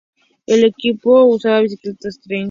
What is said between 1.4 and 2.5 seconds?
bicicletas Trek.